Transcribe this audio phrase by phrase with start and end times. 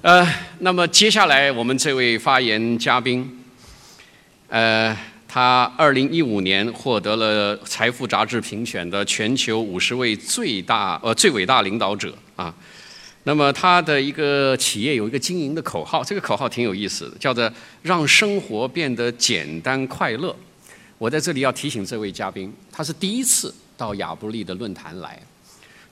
[0.00, 0.24] 呃，
[0.60, 3.28] 那么接下来我们这位发言嘉宾，
[4.46, 12.54] 呃，他二零一五年获得了《财富》杂志评选的全球五十位最大呃最伟大领导者啊。
[13.24, 17.52] 那么他的一个企业有一个经营的口号，这个口号挺有意思的，叫做
[17.82, 20.34] “让生活变得简单快乐”。
[20.96, 25.20] 我在这里要提醒这位嘉宾，他是第一次到亚布力的论坛来。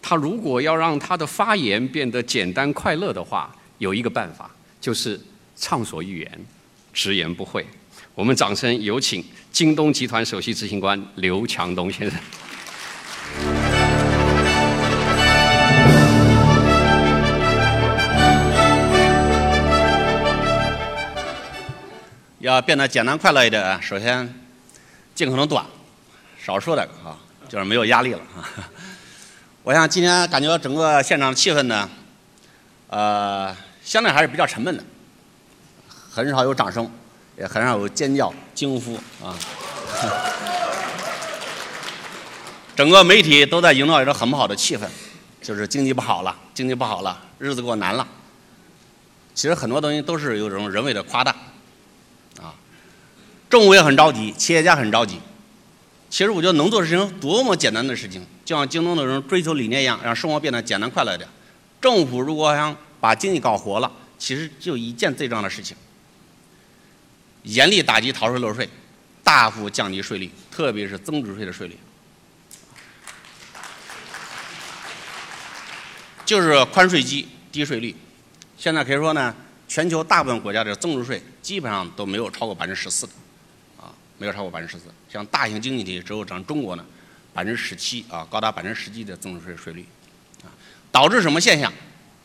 [0.00, 4.50] 他如果要让他的发言变得简单快乐的话，有一个办法，
[4.80, 5.20] 就是
[5.56, 6.46] 畅所欲言，
[6.92, 7.66] 直言不讳。
[8.14, 12.18] 我们掌声有请京东集团首席执行官刘强东先生。
[22.38, 24.32] 要变得简单快乐一点，首先
[25.14, 25.66] 尽可能短，
[26.38, 27.18] 少说点啊，
[27.48, 28.70] 就是没有压力了啊。
[29.64, 31.90] 我想今天感觉整个现场气氛呢，
[32.88, 34.84] 呃，相对还是比较沉闷的，
[36.10, 36.90] 很少有掌声，
[37.36, 39.34] 也很少有尖叫、惊呼啊。
[42.76, 44.86] 整个媒体都在营造一种很不好的气氛，
[45.40, 48.06] 就是经济不好了，经济不好了，日子过难了。
[49.34, 51.30] 其实很多东西都是有这种人为的夸大。
[52.40, 52.54] 啊
[53.48, 55.20] 政府也很着急，企业家很着急。
[56.10, 61.28] 其实我觉得能做事情多么简单的事情，就像京东的人追求理念一样，让生活变得简单快乐点。
[61.86, 65.76] 政府如果想把经济搞活了，其实就一件最重要的事情：
[67.44, 68.68] 严厉打击逃税漏税，
[69.22, 71.78] 大幅降低税率，特别是增值税的税率，
[76.24, 77.94] 就是宽税基、低税率。
[78.58, 79.32] 现在可以说呢，
[79.68, 83.12] 全球大部分国家的增值税基本上都没有超过百分之十四的。
[83.76, 86.84] 啊没有超过百分之十四，像大型经济体只有咱中国呢，
[87.32, 89.86] 百分之十七啊，高达百分之十七的增值税税率，
[90.90, 91.72] 导致什么现象？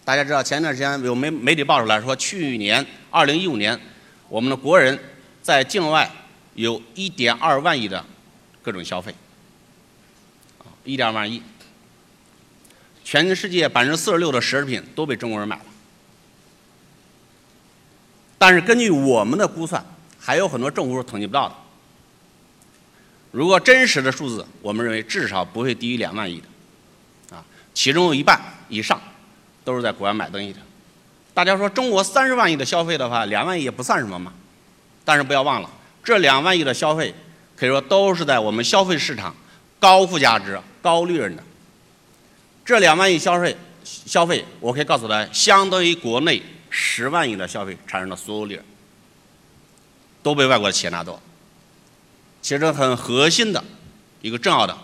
[0.03, 3.79] 大家知道，前一段时间有媒媒体报出来说，去年二零一五年，
[4.27, 4.97] 我们的国人
[5.41, 6.09] 在境外
[6.55, 8.03] 有一点二万亿的
[8.61, 9.13] 各种消费，
[10.83, 11.41] 一点二万亿，
[13.03, 15.65] 全世界百分之四十六的奢侈品都被中国人买了，
[18.37, 19.85] 但是根据我们的估算，
[20.19, 21.55] 还有很多政府是统计不到的。
[23.31, 26.47] 如果真实的数字，我们认为至少不会低于两万亿的，
[27.73, 28.39] 其中有一半
[28.69, 28.99] 以上
[29.63, 30.59] 都是在国外买东西的。
[31.33, 34.33] 大家说中国三十万亿的消费的话，两万亿也不算什么嘛。
[35.03, 35.69] 但是不要忘了，
[36.03, 37.13] 这两万亿的消费
[37.55, 39.35] 可以说都是在我们消费市场
[39.79, 41.43] 高附加值、高利润的。
[42.63, 48.65] 这两万亿消费消费，我可以告诉大家，相当于国内十万亿的消费产生的所有利润，
[50.21, 51.19] 都被外国的企业拿走。
[52.41, 53.63] 其实很核心的
[54.21, 54.77] 一个重要的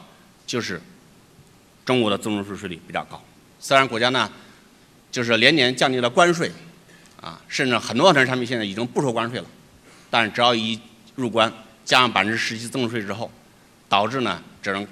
[0.46, 0.82] 就是
[1.88, 3.24] 中国的增值税税率比较高。
[3.62, 4.30] 虽然国家呢
[5.10, 6.52] 就是连年降低了关税，
[7.22, 9.46] 啊，甚至很多很多产品现在已经不收关税了，
[10.10, 10.78] 但是只要一
[11.16, 11.52] 入关，
[11.86, 13.32] 加上百分之十七增值税之后，
[13.88, 14.86] 导致呢这种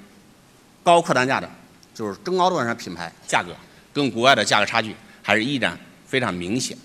[0.83, 1.49] 高客单价的，
[1.93, 3.53] 就是中高端产品牌价格
[3.93, 6.77] 跟国外的价格差距还是依然非常明显，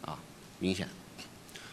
[0.00, 0.16] 啊，
[0.58, 0.88] 明显。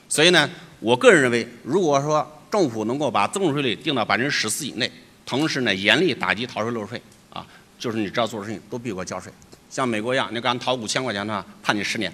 [0.09, 0.49] 所以呢，
[0.81, 4.91] 我个人认为，如果说政府能够把增值税率定到百分之十四以内，
[5.25, 7.01] 同时呢严厉打击逃税漏税，
[7.83, 9.29] 就是你只要做的事情都必须给我交税。
[9.69, 12.09] 像美国一样，你敢逃五千块钱的话，判你十年，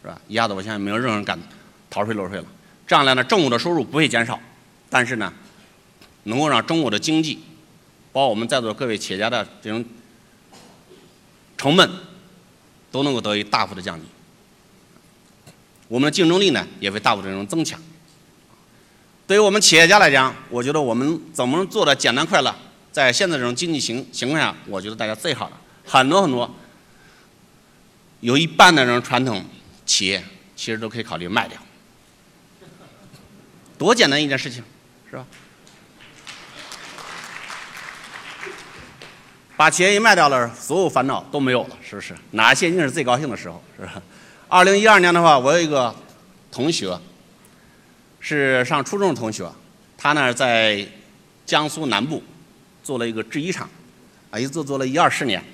[0.00, 0.18] 是吧？
[0.26, 1.38] 一下子我现在没有任何人敢
[1.90, 2.44] 逃税漏税了。
[2.86, 4.40] 这样来呢，政府的收入不会减少，
[4.88, 5.30] 但是呢，
[6.22, 7.34] 能够让中国的经济，
[8.10, 9.84] 包括我们在座各位企业家的这种
[11.58, 11.90] 成本，
[12.90, 14.06] 都能够得以大幅的降低。
[15.88, 17.78] 我们的竞争力呢，也会大幅这种增强。
[19.26, 22.54] 对于我们企业家来讲，我觉得我们怎么能做的简单快乐，
[22.98, 25.52] 在现在这种经济情情况下，我觉得大家最好的
[25.84, 26.52] 很多很多，
[28.18, 29.44] 有一半的这种传统
[29.86, 30.20] 企业
[30.56, 31.56] 其实都可以考虑卖掉，
[33.78, 34.64] 多简单一件事情，
[35.08, 35.24] 是吧？
[39.56, 42.16] 把企业一卖掉了，所有烦恼都没有了，是不是？
[42.32, 44.02] 哪些一定是最高兴的时候，是吧？
[44.48, 45.94] 二零一二年的话，我有一个
[46.50, 46.98] 同学。
[48.18, 49.48] 是上初中的同学，
[49.96, 50.84] 他呢在
[51.46, 52.20] 江苏南部
[52.88, 53.68] 做了一个制衣厂，
[54.30, 55.44] 啊，一做做了一二十年。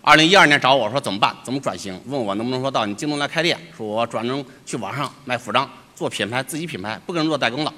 [0.00, 1.36] 二零一二年找我说怎么办？
[1.44, 2.00] 怎么转型？
[2.06, 3.60] 问我能不能说到你京东来开店？
[3.76, 7.74] 说我转成去网上卖服装，做品牌，自己品牌，不跟人做代工了。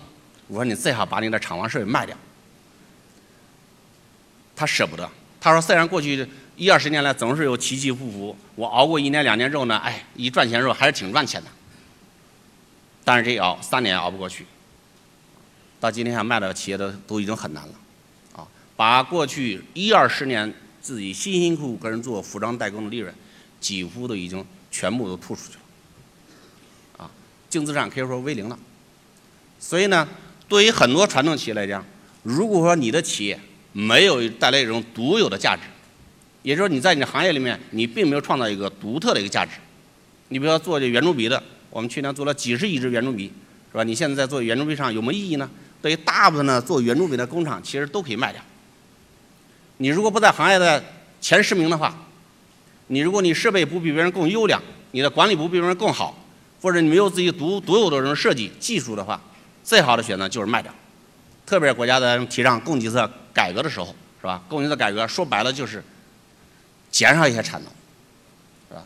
[0.46, 2.16] 我说你最好把你的厂房设备卖掉。
[4.54, 6.24] 他舍不得，他说虽然过去
[6.54, 11.50] 一二十年来总是有起起伏伏，我熬过一年两年之后呢，哎，一赚钱时候还是挺赚钱的。
[13.02, 14.46] 但是这一熬三年熬不过去，
[15.80, 17.72] 到今天还卖的企业都都已经很难了，
[18.76, 23.14] 把过去一二十年自己辛辛苦苦跟人做服装代工的利润，
[23.60, 27.10] 几乎都已经全部都吐出去了，啊，
[27.48, 28.58] 净资产可以说为零了。
[29.60, 30.06] 所以呢，
[30.48, 31.84] 对于很多传统企业来讲，
[32.22, 33.38] 如果说你的企业
[33.72, 35.62] 没有带来一种独有的价值，
[36.42, 39.52] 也就是说你在你的行业里面你并没有创造一个独特的一个价值，
[40.28, 43.32] 你比如说做这圆珠笔的，我们去年做了几十亿支圆珠笔，
[43.70, 43.84] 是吧？
[43.84, 45.48] 你现在在做圆珠笔上有没有意义呢？
[45.80, 48.42] 对于大部分呢做圆珠笔的工厂，其实都可以卖掉。
[49.78, 50.82] 你如果不在行业的
[51.20, 51.94] 前十名的话，
[52.86, 54.60] 你如果你设备不比别人更优良，
[54.92, 56.16] 你的管理不比别人更好，
[56.60, 59.20] 或者你没有自己独独有的这种设计技术的话，
[59.62, 60.72] 最好的选择就是卖掉。
[61.46, 64.42] 特别是国家在提倡供给侧改革的时候，是吧？
[64.48, 65.82] 供给侧改革说白了就是
[66.90, 67.70] 减少一些产能，
[68.68, 68.82] 是吧？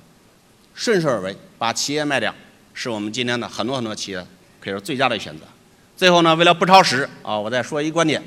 [0.75, 2.35] 顺势而为，把企业卖掉，
[2.75, 4.26] 是我们今天的很多很多企业
[4.61, 5.44] 可以说最佳的选择。
[5.96, 8.23] 最后呢，为了不超时啊，我再说一观点，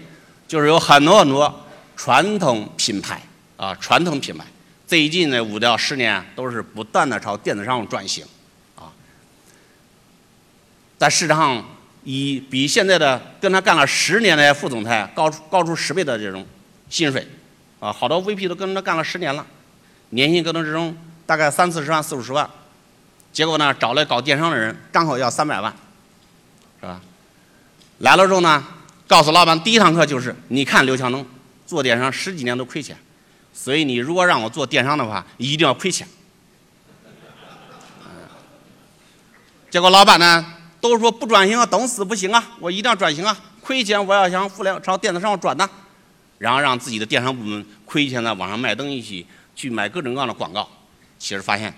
[0.47, 1.53] 就是有很多很多
[1.95, 3.21] 传统品牌
[3.57, 4.45] 啊，传统品牌。
[4.87, 8.25] 最近的五到十年都是不断的朝电子商务转型，
[8.75, 8.91] 啊，
[10.97, 11.65] 在市场上
[12.03, 16.45] 以比现在的跟他干了十年的副总裁高出高出十倍的这种
[16.89, 17.25] 薪水，
[17.79, 19.45] 啊，好多 VP 都跟着干了十年了，
[20.09, 20.93] 年薪可能这种
[21.25, 22.49] 大概三四十万、四五十万，
[23.31, 25.73] 结果呢找来搞电商的人刚好要三百万，
[26.81, 26.99] 是吧？
[27.99, 28.61] 来了之后呢，
[29.07, 31.25] 告诉老板第一堂课就是，你看刘强东
[31.71, 32.97] 做电商十几年都亏钱。
[33.53, 36.05] 所以你如果让我做电商的话，一定要亏钱。
[39.69, 45.69] 结果老板呢都说不转型啊，等死不行啊，我一定要转型啊，亏钱我要向互联朝电子商务转呐，
[46.39, 49.25] 然后让自己的电商部门亏钱在网上卖东西，
[49.55, 50.67] 去买各种各样的广告。
[51.17, 51.73] 其实发现，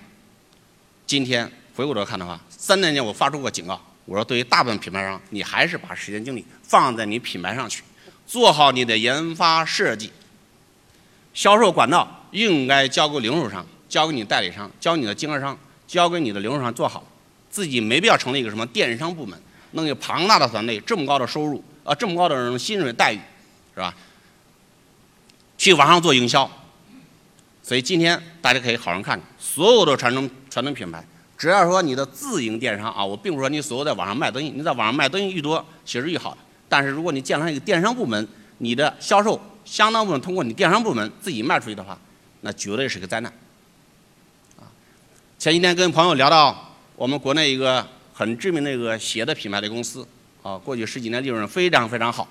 [1.06, 7.84] 今天回过头看的话，三年前我发出过警告，我说对于大部分品牌商，你还是把时间精力放在你品牌上去，
[8.26, 10.12] 做好你的研发设计。
[11.34, 17.04] 销售管道应该交给零售商，交给你代理商，交给你的经销商，交给你的零售商做好，
[17.50, 19.40] 自己没必要成立一个什么电商部门，
[19.72, 23.20] 弄一个庞大的团队，这么高的收入，啊，这么高的这种薪水待遇，
[23.74, 23.94] 是吧？
[25.58, 26.50] 去网上做营销。
[27.64, 31.04] 所以今天大家可以好好看看，所有的传统传统品牌，
[31.38, 36.38] 只要说你的自营电商啊，我并不是说你所有在网上卖东西，你在网上卖东西越多，其实越好。
[36.74, 38.28] 但是如果你建了一个电商部门，
[38.58, 39.40] 你的销售。
[39.64, 41.98] 相当部分通过你电商部门自己卖出去的话，
[42.42, 43.32] 那绝对是个灾难。
[44.58, 44.68] 啊，
[45.40, 50.06] 前几天跟朋友聊到我们国内一个很知名的一个鞋的品牌的公司，
[50.42, 52.28] 啊，过去十几年利润非常非常好。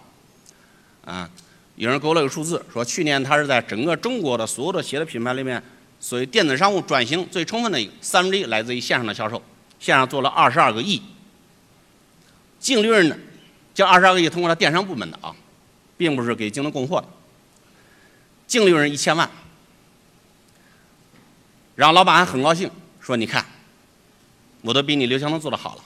[1.06, 1.29] 啊，
[1.77, 5.61] 有人给我了个数字，说去年它是在整个中国的所有的鞋的品牌里面，
[5.99, 9.43] 所谓电子商务转型最充分的一个，三分之一来自于线上的销售，
[9.81, 11.00] 线上做了二十二个亿，
[12.61, 13.17] 净利润呢，
[13.75, 15.35] 这二十二个亿通过了电商部门的啊，
[15.97, 17.09] 并不是给京东供货的。
[18.47, 19.31] 净利润一千万，
[21.75, 22.71] 然后老板还很高兴，
[23.01, 23.47] 说：“你看，
[24.61, 25.83] 我都比你刘强东做的好了，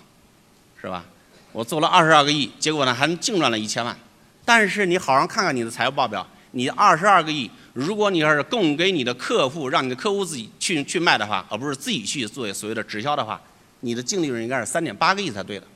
[0.81, 1.05] 是吧？
[1.53, 3.97] 我做了二十二个亿，结果呢还净赚了一千万。
[4.44, 13.41] 但是你好好看看你的财务报表，你二十二个亿，如果你要是供给你的客户，让你的客户自己去去卖的话，而不是自己去做所谓的直销的话，
[13.81, 15.67] 你的净利润应该是三点八个亿才对的。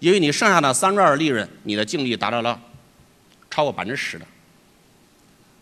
[0.00, 2.60] 因为你剩下的三十二利润，你的净利达到了
[3.48, 4.26] 超过百分之十的。”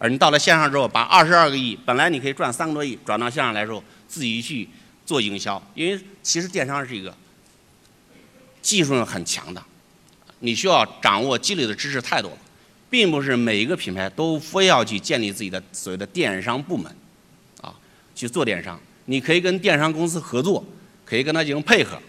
[0.01, 4.69] 而你到了线上之后，把二十二个亿本来你可以赚三个多亿，转到线上来之后，自己去
[5.05, 7.13] 做营销，因为其实电商是一个
[8.63, 9.61] 技术性很强的，
[10.39, 12.39] 你需要掌握积累的知识太多了，
[12.89, 16.97] 并不是每一个品牌都非要去建立自己的所谓的电商部门，
[17.61, 17.75] 啊，
[18.15, 18.79] 去做电商。
[19.07, 20.65] 你可以跟电商公司合作，
[21.05, 22.01] 可以跟他进行配合，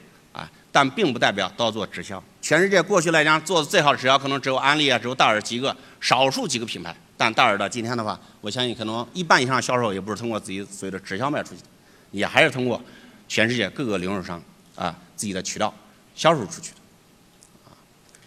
[0.72, 2.24] 但并不代表都要做直销。
[2.42, 6.96] 全世界过去来讲做的最好的直销，可能只有安利啊，只有戴尔几个少数几个品牌。
[7.18, 11.68] 但戴尔到今天的话，我相信可能一半以上销售也不是通过自己所谓的直销卖出去的，
[12.12, 12.82] 也还是通过
[13.28, 14.42] 全世界各个零售商
[14.76, 15.74] 啊自己的渠道
[16.16, 16.78] 销售出去的。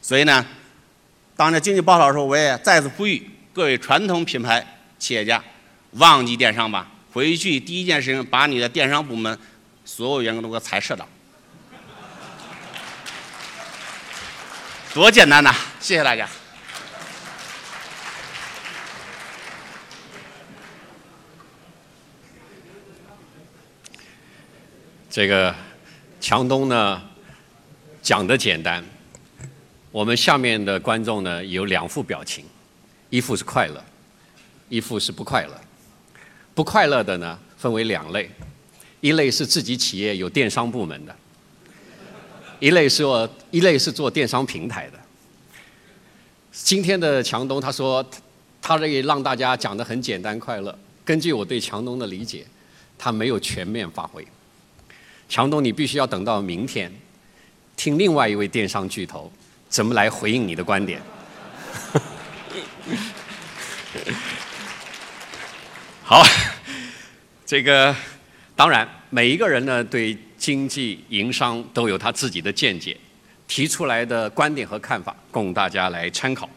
[0.02, 0.44] 所以呢，
[1.34, 5.42] 当这经济不好的时候，我也再次呼吁各位传统品牌企业家，
[5.92, 9.38] 忘记电商吧，回去第一件事情把你的电商部门
[9.86, 11.08] 所有员工都给裁撤掉。
[14.94, 15.50] 多简单呐！
[15.80, 16.28] 谢谢大家。
[25.08, 25.54] 这个
[26.20, 27.02] 强东呢
[28.02, 28.84] 讲的简单，
[29.90, 32.44] 我们下面的观众呢有两副表情，
[33.08, 33.82] 一副是快乐，
[34.68, 35.58] 一副是不快乐。
[36.54, 38.30] 不快乐的呢分为两类，
[39.00, 41.16] 一类是自己企业有电商部门的，
[42.62, 44.98] 一类是做一类是做电商平台的。
[46.52, 48.08] 今天的强东他说，
[48.60, 50.78] 他这个让大家讲的很简单快乐。
[51.04, 52.46] 根据我对强东的理解。
[53.04, 54.24] 他没有全面发挥。
[55.28, 56.88] 强东，你必须要等到明天，
[57.74, 59.32] 听另外一位电商巨头
[59.68, 61.02] 怎么来回应你的观点。
[66.04, 66.22] 好，
[67.44, 67.92] 这个
[68.54, 72.96] 当然，每一个人呢对经济营商都有他自己的见解，
[73.46, 76.50] 提出来的观点和看法供大家来参考。